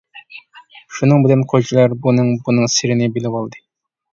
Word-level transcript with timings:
شۇنىڭ 0.99 1.21
بىلەن 1.27 1.43
قويچىلار 1.51 1.93
بۇنىڭ 2.07 2.33
بۇنىڭ 2.49 2.73
سىرىنى 2.79 3.11
بىلىۋالدى. 3.19 3.63